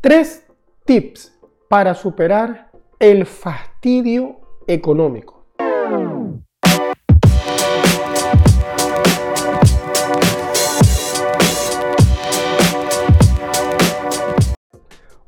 Tres 0.00 0.46
tips 0.84 1.36
para 1.68 1.92
superar 1.92 2.70
el 3.00 3.26
fastidio 3.26 4.38
económico. 4.68 5.44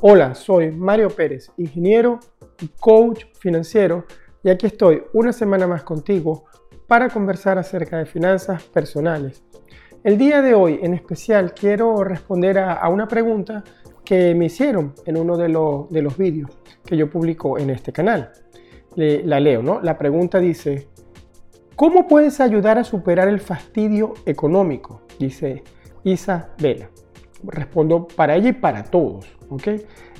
Hola, 0.00 0.34
soy 0.34 0.72
Mario 0.72 1.10
Pérez, 1.10 1.52
ingeniero 1.56 2.18
y 2.60 2.66
coach 2.80 3.26
financiero, 3.38 4.04
y 4.42 4.50
aquí 4.50 4.66
estoy 4.66 5.04
una 5.12 5.32
semana 5.32 5.68
más 5.68 5.84
contigo 5.84 6.46
para 6.88 7.08
conversar 7.08 7.56
acerca 7.56 7.98
de 7.98 8.06
finanzas 8.06 8.64
personales. 8.64 9.44
El 10.06 10.18
día 10.18 10.40
de 10.40 10.54
hoy 10.54 10.78
en 10.82 10.94
especial 10.94 11.52
quiero 11.52 12.04
responder 12.04 12.60
a, 12.60 12.88
una 12.88 13.08
pregunta 13.08 13.64
que 14.06 14.34
me 14.34 14.46
hicieron 14.46 14.94
en 15.04 15.18
uno 15.18 15.36
de, 15.36 15.48
de 15.90 16.02
los 16.02 16.16
vídeos 16.16 16.50
que 16.86 16.96
yo 16.96 17.10
publico 17.10 17.58
en 17.58 17.68
este 17.68 17.92
canal. 17.92 18.32
la 18.94 19.40
leo, 19.40 19.62
¿no? 19.62 19.80
La 19.82 19.98
pregunta 19.98 20.38
dice, 20.38 20.88
¿cómo 21.74 22.06
puedes 22.06 22.40
ayudar 22.40 22.78
a 22.78 22.84
superar 22.84 23.28
el 23.28 23.40
fastidio 23.40 24.14
económico? 24.24 25.02
Dice 25.18 25.64
Isabela. 26.04 26.88
Respondo 27.42 28.08
para 28.08 28.36
ella 28.36 28.48
y 28.48 28.54
para 28.54 28.84
todos, 28.84 29.26
¿ok? 29.50 29.68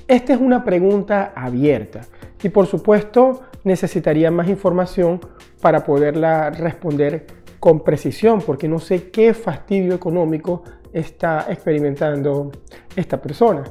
Esta 0.07 0.33
es 0.33 0.39
una 0.39 0.63
pregunta 0.63 1.33
abierta 1.35 2.01
y 2.41 2.49
por 2.49 2.67
supuesto 2.67 3.41
necesitaría 3.63 4.29
más 4.31 4.47
información 4.47 5.19
para 5.61 5.83
poderla 5.83 6.51
responder 6.51 7.25
con 7.59 7.83
precisión, 7.83 8.41
porque 8.45 8.67
no 8.67 8.79
sé 8.79 9.09
qué 9.09 9.33
fastidio 9.33 9.93
económico 9.93 10.63
está 10.93 11.45
experimentando 11.49 12.51
esta 12.95 13.21
persona. 13.21 13.63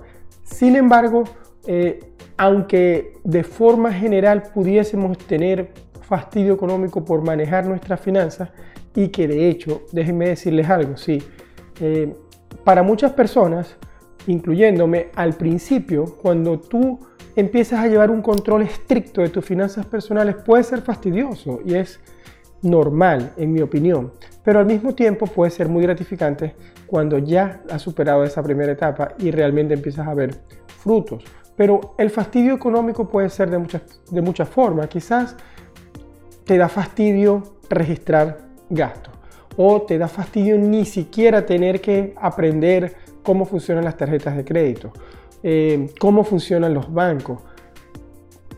Sin 0.42 0.76
embargo, 0.76 1.24
eh, 1.66 2.00
aunque 2.36 3.14
de 3.24 3.42
forma 3.42 3.92
general 3.92 4.42
pudiésemos 4.54 5.18
tener 5.18 5.72
fastidio 6.02 6.54
económico 6.54 7.04
por 7.04 7.22
manejar 7.22 7.66
nuestras 7.66 8.00
finanzas, 8.00 8.50
y 8.94 9.08
que 9.08 9.28
de 9.28 9.48
hecho, 9.48 9.82
déjenme 9.92 10.28
decirles 10.28 10.68
algo, 10.70 10.96
sí, 10.96 11.22
eh, 11.80 12.14
para 12.64 12.82
muchas 12.82 13.12
personas, 13.12 13.76
incluyéndome, 14.26 15.10
al 15.14 15.34
principio, 15.34 16.16
cuando 16.20 16.58
tú 16.58 16.98
empiezas 17.36 17.80
a 17.80 17.88
llevar 17.88 18.10
un 18.10 18.22
control 18.22 18.62
estricto 18.62 19.20
de 19.20 19.28
tus 19.28 19.44
finanzas 19.44 19.84
personales, 19.86 20.36
puede 20.36 20.62
ser 20.64 20.80
fastidioso 20.80 21.60
y 21.64 21.74
es 21.74 22.00
normal, 22.68 23.32
en 23.36 23.52
mi 23.52 23.60
opinión, 23.60 24.12
pero 24.44 24.58
al 24.58 24.66
mismo 24.66 24.94
tiempo 24.94 25.26
puede 25.26 25.50
ser 25.50 25.68
muy 25.68 25.82
gratificante 25.82 26.54
cuando 26.86 27.18
ya 27.18 27.62
has 27.70 27.82
superado 27.82 28.24
esa 28.24 28.42
primera 28.42 28.72
etapa 28.72 29.14
y 29.18 29.30
realmente 29.30 29.74
empiezas 29.74 30.06
a 30.06 30.14
ver 30.14 30.34
frutos. 30.66 31.24
Pero 31.56 31.94
el 31.98 32.10
fastidio 32.10 32.54
económico 32.54 33.08
puede 33.08 33.30
ser 33.30 33.50
de 33.50 33.58
muchas, 33.58 33.82
de 34.10 34.20
muchas 34.20 34.48
formas. 34.48 34.88
Quizás 34.88 35.36
te 36.44 36.58
da 36.58 36.68
fastidio 36.68 37.42
registrar 37.68 38.38
gastos 38.70 39.14
o 39.56 39.82
te 39.82 39.98
da 39.98 40.06
fastidio 40.06 40.58
ni 40.58 40.84
siquiera 40.84 41.46
tener 41.46 41.80
que 41.80 42.14
aprender 42.16 42.94
cómo 43.22 43.44
funcionan 43.44 43.84
las 43.84 43.96
tarjetas 43.96 44.36
de 44.36 44.44
crédito, 44.44 44.92
eh, 45.42 45.90
cómo 45.98 46.24
funcionan 46.24 46.74
los 46.74 46.92
bancos. 46.92 47.40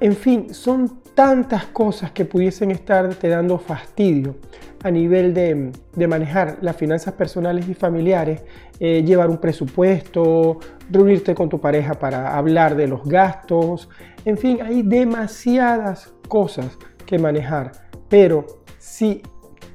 En 0.00 0.14
fin, 0.14 0.52
son 0.52 1.00
tantas 1.18 1.64
cosas 1.64 2.12
que 2.12 2.24
pudiesen 2.24 2.70
estar 2.70 3.12
te 3.16 3.26
dando 3.26 3.58
fastidio 3.58 4.36
a 4.84 4.90
nivel 4.92 5.34
de, 5.34 5.72
manejar 6.06 6.58
las 6.60 6.76
finanzas 6.76 7.12
personales 7.14 7.68
y 7.68 7.74
familiares, 7.74 8.42
eh, 8.78 9.02
llevar 9.02 9.28
un 9.28 9.38
presupuesto, 9.38 10.60
reunirte 10.88 11.34
con 11.34 11.48
tu 11.48 11.60
pareja 11.60 11.94
para 11.94 12.38
hablar 12.38 12.76
de 12.76 12.86
los 12.86 13.04
gastos, 13.04 13.88
en 14.24 14.38
fin, 14.38 14.60
hay 14.62 14.82
demasiadas 14.82 16.14
cosas 16.28 16.78
que 17.04 17.18
manejar, 17.18 17.72
pero 18.08 18.46
si 18.78 19.20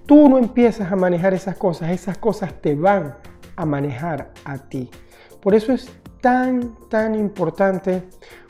tú 0.06 0.30
no 0.30 0.38
empiezas 0.38 0.94
a 0.94 0.96
manejar 0.96 1.34
esas 1.34 1.58
cosas, 1.58 1.92
esas 1.92 2.18
cosas 2.18 2.54
te 2.62 2.74
van 2.74 3.18
a 3.58 3.66
manejar 3.66 4.32
a 4.46 4.60
ti. 4.60 4.90
Por 5.42 5.56
eso 5.56 5.74
es 5.74 5.92
tan, 6.22 6.74
tan 6.88 7.16
importante 7.16 8.04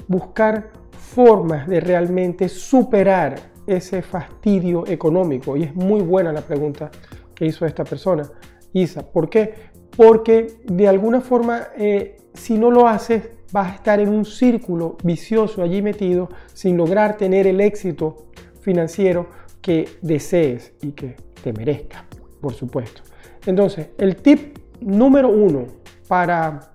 buscar 0.07 0.82
formas 1.13 1.67
de 1.67 1.79
realmente 1.79 2.49
superar 2.49 3.35
ese 3.67 4.01
fastidio 4.01 4.85
económico? 4.87 5.55
Y 5.55 5.63
es 5.63 5.75
muy 5.75 6.01
buena 6.01 6.31
la 6.31 6.41
pregunta 6.41 6.89
que 7.35 7.45
hizo 7.45 7.65
esta 7.65 7.83
persona, 7.83 8.29
Isa. 8.73 9.03
¿Por 9.03 9.29
qué? 9.29 9.53
Porque 9.95 10.57
de 10.65 10.87
alguna 10.87 11.21
forma, 11.21 11.67
eh, 11.77 12.17
si 12.33 12.57
no 12.57 12.71
lo 12.71 12.87
haces, 12.87 13.29
vas 13.51 13.71
a 13.71 13.75
estar 13.75 13.99
en 13.99 14.09
un 14.09 14.25
círculo 14.25 14.97
vicioso 15.03 15.61
allí 15.61 15.81
metido 15.81 16.29
sin 16.53 16.75
lograr 16.75 17.17
tener 17.17 17.45
el 17.45 17.61
éxito 17.61 18.25
financiero 18.61 19.27
que 19.61 19.87
desees 20.01 20.73
y 20.81 20.91
que 20.91 21.15
te 21.43 21.53
merezca, 21.53 22.05
por 22.41 22.53
supuesto. 22.53 23.03
Entonces, 23.45 23.89
el 23.97 24.15
tip 24.15 24.57
número 24.81 25.29
uno 25.29 25.67
para 26.07 26.72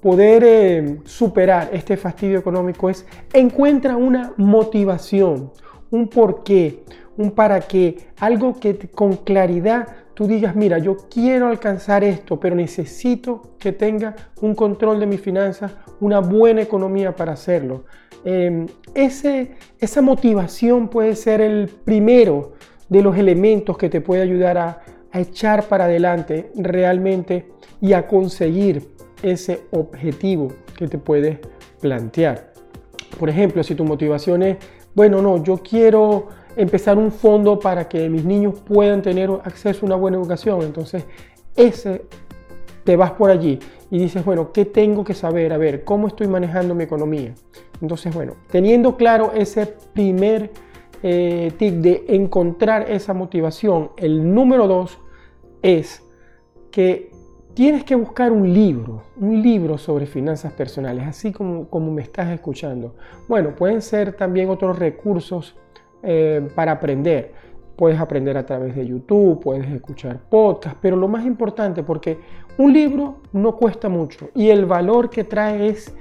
poder 0.00 0.44
eh, 0.44 0.98
superar 1.04 1.70
este 1.72 1.96
fastidio 1.96 2.38
económico 2.38 2.88
es 2.88 3.06
encuentra 3.32 3.96
una 3.96 4.32
motivación, 4.36 5.52
un 5.90 6.08
porqué, 6.08 6.84
un 7.16 7.32
para 7.32 7.60
qué, 7.60 7.98
algo 8.20 8.58
que 8.60 8.76
con 8.88 9.16
claridad 9.16 9.88
tú 10.14 10.26
digas, 10.26 10.54
mira, 10.54 10.78
yo 10.78 10.96
quiero 11.10 11.48
alcanzar 11.48 12.04
esto, 12.04 12.38
pero 12.38 12.54
necesito 12.54 13.56
que 13.58 13.72
tenga 13.72 14.14
un 14.40 14.54
control 14.54 15.00
de 15.00 15.06
mis 15.06 15.20
finanzas, 15.20 15.72
una 16.00 16.20
buena 16.20 16.62
economía 16.62 17.14
para 17.14 17.32
hacerlo. 17.32 17.84
Em, 18.24 18.66
esa 18.94 20.02
motivación 20.02 20.88
puede 20.88 21.14
ser 21.14 21.40
el 21.40 21.68
primero 21.68 22.54
de 22.88 23.02
los 23.02 23.16
elementos 23.16 23.78
que 23.78 23.88
te 23.88 24.00
puede 24.00 24.22
ayudar 24.22 24.58
a 24.58 24.80
echar 25.12 25.64
para 25.64 25.84
adelante 25.84 26.50
realmente 26.56 27.48
y 27.80 27.92
a 27.92 28.06
conseguir 28.06 28.97
ese 29.22 29.62
objetivo 29.70 30.48
que 30.76 30.88
te 30.88 30.98
puedes 30.98 31.38
plantear. 31.80 32.52
Por 33.18 33.28
ejemplo, 33.28 33.62
si 33.62 33.74
tu 33.74 33.84
motivación 33.84 34.42
es, 34.42 34.58
bueno, 34.94 35.22
no, 35.22 35.42
yo 35.42 35.58
quiero 35.58 36.28
empezar 36.56 36.98
un 36.98 37.12
fondo 37.12 37.58
para 37.58 37.88
que 37.88 38.08
mis 38.08 38.24
niños 38.24 38.60
puedan 38.60 39.02
tener 39.02 39.30
acceso 39.44 39.84
a 39.84 39.86
una 39.86 39.96
buena 39.96 40.16
educación, 40.16 40.62
entonces 40.62 41.04
ese 41.56 42.02
te 42.84 42.96
vas 42.96 43.12
por 43.12 43.30
allí 43.30 43.58
y 43.90 43.98
dices, 43.98 44.24
bueno, 44.24 44.52
¿qué 44.52 44.64
tengo 44.64 45.04
que 45.04 45.14
saber? 45.14 45.52
A 45.52 45.58
ver, 45.58 45.84
¿cómo 45.84 46.08
estoy 46.08 46.26
manejando 46.26 46.74
mi 46.74 46.84
economía? 46.84 47.34
Entonces, 47.80 48.14
bueno, 48.14 48.34
teniendo 48.50 48.96
claro 48.96 49.32
ese 49.34 49.66
primer 49.92 50.50
eh, 51.02 51.52
tip 51.58 51.74
de 51.74 52.04
encontrar 52.08 52.90
esa 52.90 53.14
motivación, 53.14 53.90
el 53.96 54.34
número 54.34 54.66
dos 54.66 54.98
es 55.62 56.02
que 56.70 57.10
tienes 57.58 57.82
que 57.82 57.96
buscar 57.96 58.30
un 58.30 58.54
libro, 58.54 59.02
un 59.16 59.42
libro 59.42 59.78
sobre 59.78 60.06
finanzas 60.06 60.52
personales, 60.52 61.04
así 61.08 61.32
como, 61.32 61.68
como 61.68 61.90
me 61.90 62.02
estás 62.02 62.28
escuchando. 62.28 62.94
Bueno, 63.26 63.56
pueden 63.56 63.82
ser 63.82 64.12
también 64.12 64.48
otros 64.48 64.78
recursos 64.78 65.56
eh, 66.04 66.48
para 66.54 66.70
aprender. 66.70 67.32
Puedes 67.74 67.98
aprender 67.98 68.36
a 68.36 68.46
través 68.46 68.76
de 68.76 68.86
YouTube, 68.86 69.40
puedes 69.40 69.68
escuchar 69.72 70.20
podcasts, 70.30 70.78
pero 70.80 70.94
lo 70.94 71.08
más 71.08 71.26
importante, 71.26 71.82
porque 71.82 72.16
un 72.58 72.72
libro 72.72 73.22
no 73.32 73.56
cuesta 73.56 73.88
mucho 73.88 74.30
y 74.36 74.50
el 74.50 74.64
valor 74.64 75.10
que 75.10 75.24
trae 75.24 75.66
es 75.66 75.92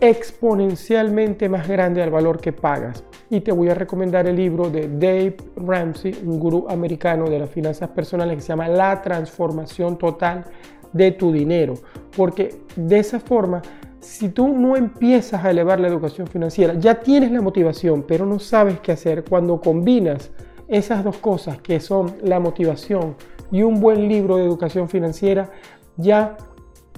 exponencialmente 0.00 1.48
más 1.48 1.66
grande 1.66 2.04
al 2.04 2.10
valor 2.10 2.40
que 2.40 2.52
pagas. 2.52 3.02
Y 3.28 3.40
te 3.40 3.50
voy 3.50 3.68
a 3.68 3.74
recomendar 3.74 4.28
el 4.28 4.36
libro 4.36 4.70
de 4.70 4.88
Dave 4.88 5.36
Ramsey, 5.56 6.22
un 6.24 6.38
gurú 6.38 6.66
americano 6.68 7.28
de 7.28 7.40
las 7.40 7.50
finanzas 7.50 7.88
personales 7.90 8.36
que 8.36 8.42
se 8.42 8.48
llama 8.48 8.68
La 8.68 9.02
transformación 9.02 9.98
total 9.98 10.44
de 10.92 11.12
tu 11.12 11.32
dinero. 11.32 11.74
Porque 12.16 12.62
de 12.76 12.98
esa 12.98 13.20
forma, 13.20 13.62
si 14.00 14.30
tú 14.30 14.48
no 14.48 14.76
empiezas 14.76 15.44
a 15.44 15.50
elevar 15.50 15.80
la 15.80 15.88
educación 15.88 16.26
financiera, 16.26 16.74
ya 16.74 17.00
tienes 17.00 17.30
la 17.30 17.40
motivación, 17.40 18.04
pero 18.06 18.26
no 18.26 18.38
sabes 18.38 18.80
qué 18.80 18.92
hacer. 18.92 19.24
Cuando 19.24 19.60
combinas 19.60 20.30
esas 20.68 21.04
dos 21.04 21.18
cosas, 21.18 21.60
que 21.60 21.80
son 21.80 22.14
la 22.22 22.40
motivación 22.40 23.16
y 23.50 23.62
un 23.62 23.80
buen 23.80 24.08
libro 24.08 24.36
de 24.36 24.44
educación 24.44 24.88
financiera, 24.88 25.50
ya 25.96 26.36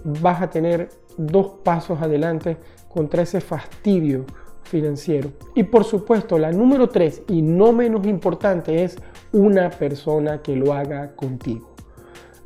vas 0.04 0.42
a 0.42 0.50
tener 0.50 0.90
dos 1.16 1.52
pasos 1.62 2.00
adelante 2.00 2.56
contra 2.88 3.22
ese 3.22 3.40
fastidio 3.40 4.24
financiero. 4.62 5.30
Y 5.54 5.64
por 5.64 5.84
supuesto, 5.84 6.38
la 6.38 6.52
número 6.52 6.88
tres, 6.88 7.22
y 7.28 7.42
no 7.42 7.72
menos 7.72 8.06
importante, 8.06 8.84
es 8.84 8.96
una 9.32 9.70
persona 9.70 10.42
que 10.42 10.56
lo 10.56 10.72
haga 10.72 11.14
contigo. 11.14 11.71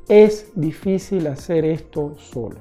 Es 0.09 0.53
difícil 0.55 1.27
hacer 1.27 1.65
esto 1.65 2.15
solo. 2.17 2.57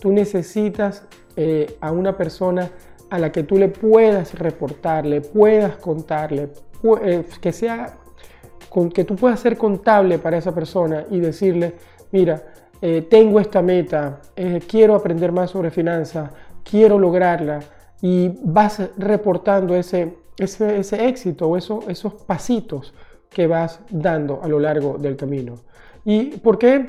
Tú 0.00 0.12
necesitas 0.12 1.04
eh, 1.36 1.76
a 1.80 1.92
una 1.92 2.16
persona 2.16 2.70
a 3.10 3.18
la 3.18 3.32
que 3.32 3.42
tú 3.44 3.56
le 3.56 3.68
puedas 3.68 4.34
reportarle, 4.38 5.20
puedas 5.20 5.76
contarle, 5.76 6.50
eh, 7.02 7.24
que 7.40 7.52
sea 7.52 7.98
con, 8.68 8.90
que 8.90 9.04
tú 9.04 9.16
puedas 9.16 9.40
ser 9.40 9.56
contable 9.56 10.18
para 10.18 10.36
esa 10.36 10.54
persona 10.54 11.04
y 11.10 11.20
decirle, 11.20 11.74
mira, 12.10 12.42
eh, 12.80 13.06
tengo 13.08 13.40
esta 13.40 13.62
meta, 13.62 14.20
quiero 14.68 14.94
aprender 14.94 15.32
más 15.32 15.50
sobre 15.50 15.70
finanzas, 15.70 16.30
quiero 16.62 16.98
lograrla 16.98 17.60
y 18.00 18.30
vas 18.44 18.82
reportando 18.96 19.74
ese, 19.74 20.16
ese, 20.38 21.08
éxito 21.08 21.48
o 21.48 21.56
eso, 21.56 21.80
esos 21.88 22.14
pasitos 22.14 22.94
que 23.28 23.46
vas 23.46 23.80
dando 23.90 24.40
a 24.42 24.48
lo 24.48 24.58
largo 24.60 24.98
del 24.98 25.16
camino. 25.16 25.54
¿Y 26.10 26.38
por 26.38 26.58
qué 26.58 26.86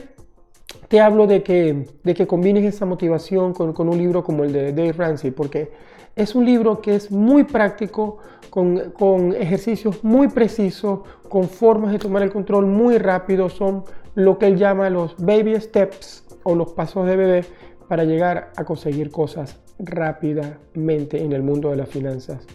te 0.88 1.02
hablo 1.02 1.28
de 1.28 1.44
que, 1.44 1.86
de 2.06 2.14
que 2.14 2.26
combines 2.26 2.64
esa 2.64 2.86
motivación 2.86 3.54
con, 3.54 3.74
con 3.74 3.90
un 3.90 3.98
libro 3.98 4.24
como 4.24 4.46
el 4.46 4.54
de 4.54 4.72
Dave 4.72 4.94
Ramsey? 4.94 5.32
Porque 5.32 5.74
es 6.16 6.36
un 6.36 6.46
libro 6.46 6.80
que 6.80 6.96
es 6.96 7.12
muy 7.12 7.44
práctico, 7.44 8.20
con, 8.50 8.92
con, 8.92 9.34
ejercicios 9.34 10.06
muy 10.06 10.30
precisos, 10.30 11.02
con 11.28 11.50
formas 11.50 11.92
de 11.92 12.00
tomar 12.00 12.24
el 12.24 12.32
control 12.32 12.66
muy 12.66 12.98
rápido. 12.98 13.50
Son 13.50 13.84
lo 14.16 14.38
que 14.38 14.48
él 14.48 14.56
llama 14.56 14.90
los 14.90 15.18
baby 15.18 15.60
steps 15.60 16.24
o 16.44 16.56
los 16.56 16.72
pasos 16.72 17.06
de 17.06 17.18
bebé 17.18 17.46
para 17.90 18.06
llegar 18.06 18.54
a 18.56 18.64
conseguir 18.64 19.12
cosas 19.12 19.60
rápidamente 19.80 21.22
en 21.22 21.34
el 21.34 21.44
mundo 21.44 21.72
de 21.72 21.76
las 21.76 21.90
finanzas 21.90 22.48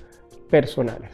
personales. 0.49 1.11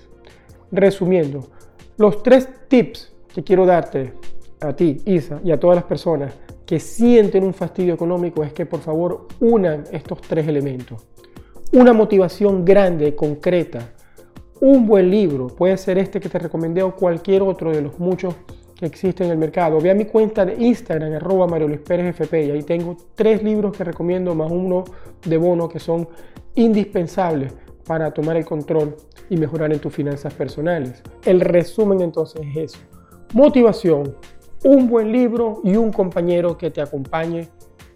Resumiendo, 0.70 1.48
los 1.96 2.22
tres 2.22 2.48
tips 2.68 3.12
que 3.34 3.42
quiero 3.42 3.66
darte 3.66 4.12
a 4.60 4.74
ti, 4.74 5.00
Isa, 5.06 5.40
y 5.44 5.52
a 5.52 5.60
todas 5.60 5.76
las 5.76 5.84
personas 5.84 6.34
que 6.66 6.78
sienten 6.78 7.44
un 7.44 7.54
fastidio 7.54 7.94
económico 7.94 8.44
es 8.44 8.52
que 8.52 8.66
por 8.66 8.80
favor 8.80 9.26
unan 9.40 9.84
estos 9.90 10.20
tres 10.20 10.46
elementos. 10.46 11.06
Una 11.72 11.92
motivación 11.92 12.64
grande, 12.64 13.14
concreta, 13.14 13.92
un 14.60 14.86
buen 14.86 15.10
libro, 15.10 15.48
puede 15.48 15.76
ser 15.76 15.98
este 15.98 16.20
que 16.20 16.28
te 16.28 16.38
recomendé 16.38 16.82
o 16.82 16.94
cualquier 16.94 17.42
otro 17.42 17.72
de 17.72 17.80
los 17.80 17.98
muchos 17.98 18.34
que 18.78 18.86
existen 18.86 19.26
en 19.26 19.32
el 19.32 19.38
mercado. 19.38 19.80
Ve 19.80 19.90
a 19.90 19.94
mi 19.94 20.04
cuenta 20.04 20.44
de 20.44 20.54
Instagram, 20.62 21.14
arroba 21.14 21.46
Mario 21.46 21.68
Luis 21.68 21.80
Pérez 21.80 22.06
FP, 22.06 22.46
y 22.46 22.50
ahí 22.50 22.62
tengo 22.62 22.96
tres 23.14 23.42
libros 23.42 23.76
que 23.76 23.84
recomiendo 23.84 24.34
más 24.34 24.50
uno 24.50 24.84
de 25.24 25.36
bono 25.36 25.68
que 25.68 25.78
son 25.78 26.08
indispensables 26.54 27.52
para 27.86 28.10
tomar 28.12 28.36
el 28.36 28.44
control 28.44 28.96
y 29.28 29.36
mejorar 29.36 29.72
en 29.72 29.80
tus 29.80 29.94
finanzas 29.94 30.32
personales. 30.34 31.02
El 31.24 31.40
resumen 31.40 32.00
entonces 32.00 32.42
es 32.42 32.56
eso. 32.56 32.78
Motivación, 33.32 34.16
un 34.64 34.88
buen 34.88 35.10
libro 35.10 35.60
y 35.64 35.76
un 35.76 35.92
compañero 35.92 36.56
que 36.56 36.70
te 36.70 36.80
acompañe, 36.80 37.48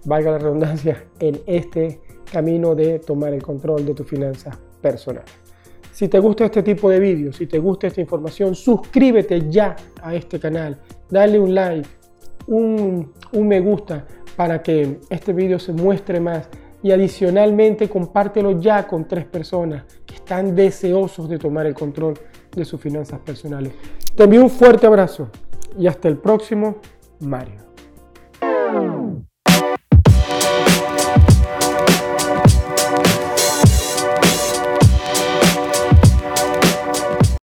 valga 0.04 0.32
la 0.32 0.38
redundancia, 0.38 1.04
en 1.18 1.40
este 1.46 2.00
camino 2.30 2.74
de 2.74 2.98
tomar 2.98 3.32
el 3.32 3.42
control 3.42 3.84
de 3.84 3.94
tus 3.94 4.06
finanzas 4.06 4.56
personales. 4.80 5.30
Si 5.92 6.08
te 6.08 6.18
gusta 6.18 6.46
este 6.46 6.62
tipo 6.62 6.90
de 6.90 6.98
vídeos, 6.98 7.36
si 7.36 7.46
te 7.46 7.58
gusta 7.58 7.86
esta 7.86 8.00
información, 8.00 8.54
suscríbete 8.54 9.48
ya 9.48 9.76
a 10.02 10.14
este 10.14 10.40
canal, 10.40 10.78
dale 11.08 11.38
un 11.38 11.54
like, 11.54 11.88
un, 12.48 13.12
me 13.32 13.60
gusta 13.60 14.04
para 14.34 14.60
que 14.62 14.98
este 15.08 15.32
vídeo 15.32 15.58
se 15.58 15.72
muestre 15.72 16.18
más 16.18 16.48
y 16.82 16.90
adicionalmente 16.90 17.88
compártelo 17.88 18.60
ya 18.60 18.86
con 18.86 19.06
tres 19.06 19.24
personas 19.24 19.84
que 20.04 20.16
están 20.16 20.54
deseosos 20.54 21.28
de 21.28 21.38
tomar 21.38 21.66
el 21.66 21.74
control 21.74 22.14
de 22.54 22.64
sus 22.64 22.80
finanzas 22.80 23.20
personales. 23.20 23.72
Te 24.14 24.24
envío 24.24 24.42
un 24.42 24.50
fuerte 24.50 24.86
abrazo 24.86 25.30
y 25.78 25.86
hasta 25.86 26.08
el 26.08 26.18
próximo, 26.18 26.76
Mario. 27.20 27.64